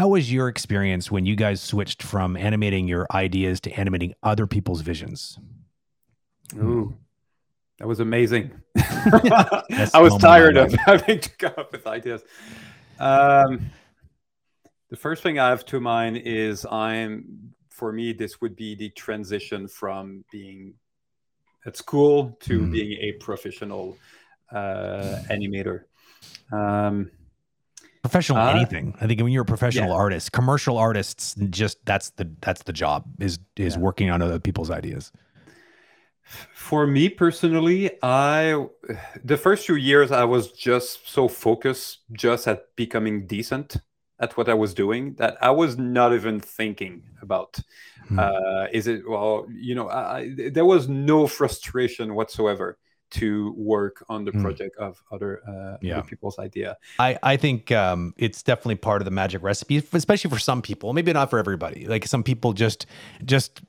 [0.00, 4.46] how was your experience when you guys switched from animating your ideas to animating other
[4.46, 5.38] people's visions?
[6.56, 6.96] Ooh,
[7.78, 8.50] that was amazing.
[8.78, 12.22] I was tired of having to come up with ideas.
[12.98, 13.70] Um,
[14.88, 18.88] the first thing I have to mind is I'm for me this would be the
[18.88, 20.72] transition from being
[21.66, 22.72] at school to mm.
[22.72, 23.98] being a professional
[24.50, 25.82] uh, animator.
[26.50, 27.10] Um,
[28.02, 28.94] professional uh, anything.
[29.00, 29.94] I think when you're a professional yeah.
[29.96, 33.80] artist, commercial artists just that's the that's the job is is yeah.
[33.80, 35.12] working on other people's ideas.
[36.54, 38.66] For me personally, I
[39.24, 43.76] the first few years I was just so focused just at becoming decent
[44.20, 47.58] at what I was doing that I was not even thinking about.
[48.08, 48.18] Hmm.
[48.18, 49.46] Uh, is it well?
[49.50, 52.78] You know, I, there was no frustration whatsoever
[53.10, 54.42] to work on the hmm.
[54.42, 54.88] project mm.
[54.88, 55.98] of other, uh, yeah.
[55.98, 56.76] other people's idea.
[56.98, 60.92] I, I think um, it's definitely part of the magic recipe, especially for some people.
[60.92, 61.86] Maybe not for everybody.
[61.86, 62.86] Like some people just
[63.24, 63.60] just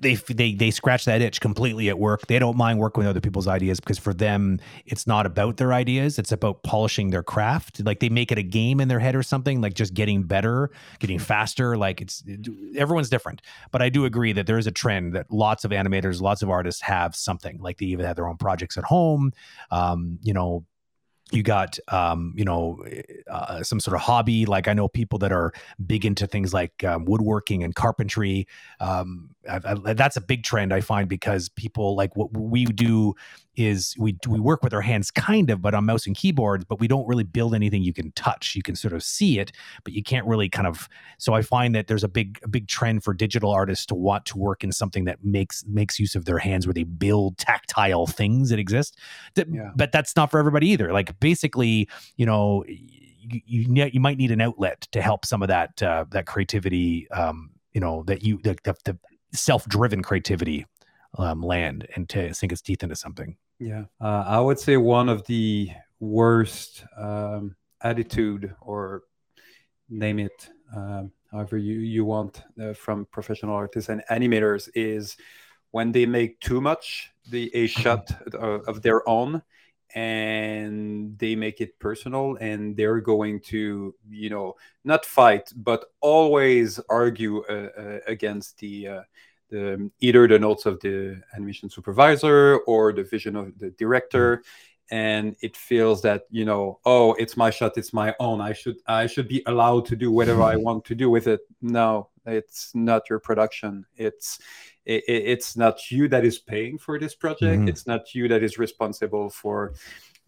[0.00, 2.26] they they they scratch that itch completely at work.
[2.26, 5.72] They don't mind working with other people's ideas because for them it's not about their
[5.72, 7.80] ideas, it's about polishing their craft.
[7.84, 10.70] Like they make it a game in their head or something, like just getting better,
[11.00, 12.22] getting faster, like it's
[12.76, 13.42] everyone's different.
[13.70, 16.50] But I do agree that there is a trend that lots of animators, lots of
[16.50, 17.58] artists have something.
[17.60, 19.32] Like they even have their own projects at home.
[19.70, 20.64] Um, you know,
[21.30, 22.84] you got um, you know
[23.30, 24.46] uh, some sort of hobby.
[24.46, 25.52] Like i know people that are
[25.86, 28.46] big into things like um, woodworking and carpentry.
[28.80, 33.14] Um, I, I, that's a big trend i find because people like what we do
[33.58, 36.78] is we we work with our hands kind of but on mouse and keyboards but
[36.78, 38.54] we don't really build anything you can touch.
[38.54, 39.52] You can sort of see it
[39.84, 42.68] but you can't really kind of so i find that there's a big a big
[42.68, 46.24] trend for digital artists to want to work in something that makes makes use of
[46.24, 48.96] their hands where they build tactile things that exist.
[49.36, 49.70] Yeah.
[49.74, 50.92] but that's not for everybody either.
[50.92, 55.48] Like basically you know you, you, you might need an outlet to help some of
[55.48, 58.98] that uh, that creativity um, you know that you the, the, the
[59.32, 60.66] self-driven creativity
[61.18, 63.36] um, land and to sink its teeth into something.
[63.58, 65.70] Yeah, uh, I would say one of the
[66.00, 69.02] worst um, attitude or
[69.88, 75.16] name it um, however you you want uh, from professional artists and animators is
[75.70, 79.42] when they make too much the a shot of their own
[79.94, 84.54] and they make it personal and they're going to you know
[84.84, 89.02] not fight but always argue uh, uh, against the uh,
[89.50, 94.42] the either the notes of the animation supervisor or the vision of the director.
[94.90, 98.40] And it feels that you know oh it's my shot it's my own.
[98.40, 101.40] I should i should be allowed to do whatever i want to do with it.
[101.60, 103.84] No it's not your production.
[103.96, 104.38] It's
[104.84, 107.60] it, it's not you that is paying for this project.
[107.60, 107.68] Mm-hmm.
[107.68, 109.74] it's not you that is responsible for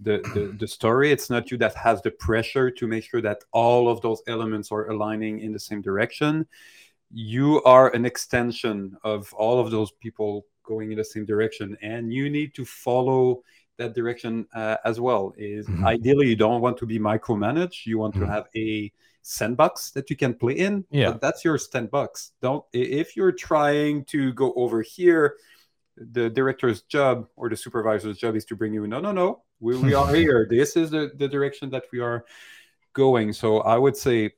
[0.00, 1.12] the, the, the story.
[1.12, 4.72] It's not you that has the pressure to make sure that all of those elements
[4.72, 6.46] are aligning in the same direction.
[7.12, 12.12] You are an extension of all of those people going in the same direction and
[12.12, 13.42] you need to follow
[13.80, 15.84] that direction uh, as well is mm-hmm.
[15.84, 17.86] ideally you don't want to be micromanaged.
[17.86, 18.26] You want mm-hmm.
[18.26, 18.92] to have a
[19.22, 21.16] sandbox that you can play in yeah.
[21.20, 22.32] that's your sandbox.
[22.40, 25.36] Don't if you're trying to go over here
[25.96, 29.42] the director's job or the supervisor's job is to bring you no no no.
[29.60, 30.46] We, we are here.
[30.48, 32.24] This is the, the direction that we are
[32.92, 33.32] going.
[33.32, 34.32] So i would say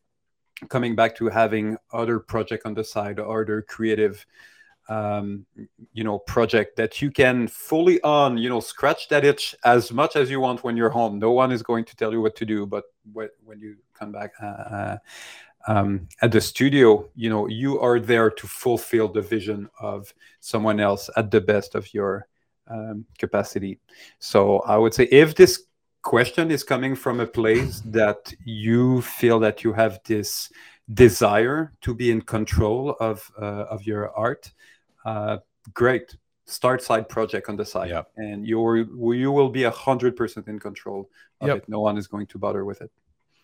[0.69, 4.25] coming back to having other project on the side or other creative
[4.93, 5.47] um,
[5.93, 10.17] you know project that you can fully on you know scratch that itch as much
[10.17, 11.19] as you want when you're home.
[11.19, 12.85] No one is going to tell you what to do but
[13.45, 14.97] when you come back uh, uh,
[15.69, 20.81] um, at the studio you know you are there to fulfill the vision of someone
[20.81, 22.27] else at the best of your
[22.69, 23.79] um, capacity.
[24.19, 25.65] So i would say if this
[26.03, 30.51] question is coming from a place that you feel that you have this
[30.95, 34.53] desire to be in control of uh, of your art,
[35.05, 35.39] uh,
[35.75, 36.17] great.
[36.45, 38.11] Start side project on the side, yep.
[38.17, 38.77] and you're
[39.15, 41.09] you will be a hundred percent in control
[41.41, 41.59] of yep.
[41.59, 41.69] it.
[41.69, 42.91] No one is going to bother with it.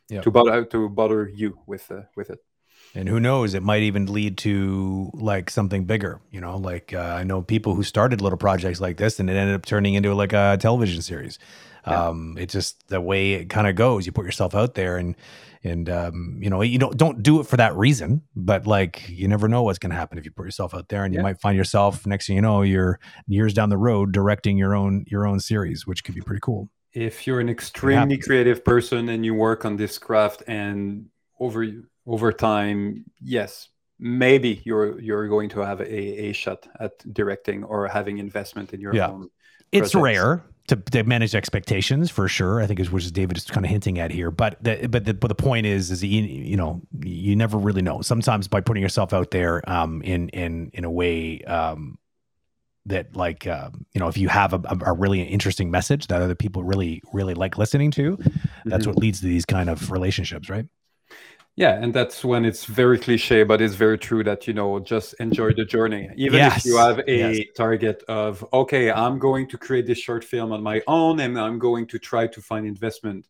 [0.08, 0.24] Yep.
[0.24, 2.40] To bother to bother you with uh, with it
[2.94, 7.16] and who knows it might even lead to like something bigger you know like uh,
[7.18, 10.14] i know people who started little projects like this and it ended up turning into
[10.14, 11.38] like a television series
[11.88, 12.08] yeah.
[12.08, 14.06] Um, it's just the way it kind of goes.
[14.06, 15.14] You put yourself out there and
[15.64, 19.26] and um, you know you don't don't do it for that reason, but like you
[19.28, 21.40] never know what's going to happen if you put yourself out there, and you might
[21.40, 25.26] find yourself next thing you know you're years down the road directing your own your
[25.26, 26.68] own series, which could be pretty cool.
[26.92, 31.06] If you're an extremely creative person and you work on this craft and
[31.38, 31.64] over
[32.08, 33.68] over time, yes,
[33.98, 38.80] maybe you're you're going to have a, a shot at directing or having investment in
[38.80, 39.08] your yeah.
[39.08, 39.28] own.
[39.70, 42.62] It's rare to, to manage expectations for sure.
[42.62, 44.30] I think is which is David is kind of hinting at here.
[44.30, 47.82] But the, but the, but the point is is you, you know you never really
[47.82, 48.00] know.
[48.00, 51.98] Sometimes by putting yourself out there um, in in in a way um,
[52.86, 56.34] that like um, you know if you have a, a, really interesting message that other
[56.34, 58.16] people really really like listening to,
[58.64, 58.90] that's mm-hmm.
[58.90, 60.64] what leads to these kind of relationships, right?
[61.58, 65.14] Yeah, and that's when it's very cliche, but it's very true that you know just
[65.18, 66.08] enjoy the journey.
[66.14, 66.58] Even yes.
[66.58, 67.46] if you have a yes.
[67.56, 71.58] target of okay, I'm going to create this short film on my own, and I'm
[71.58, 73.26] going to try to find investment.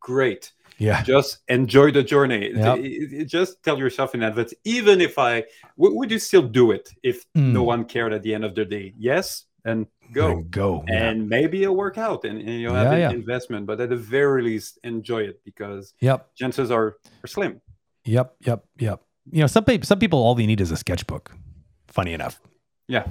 [0.00, 0.52] Great.
[0.78, 1.04] Yeah.
[1.04, 2.50] Just enjoy the journey.
[2.52, 3.28] Yep.
[3.28, 5.44] Just tell yourself in advance, even if I
[5.76, 7.52] would you still do it if mm.
[7.52, 8.94] no one cared at the end of the day?
[8.98, 10.30] Yes, and go.
[10.30, 11.26] And go and yeah.
[11.26, 13.10] maybe it'll work out and, and you'll have yeah, an yeah.
[13.10, 16.28] investment but at the very least enjoy it because yep.
[16.36, 17.60] chances are, are slim.
[18.04, 19.02] Yep yep yep.
[19.30, 21.32] You know some people some people all they need is a sketchbook
[21.88, 22.40] funny enough.
[22.88, 23.04] Yeah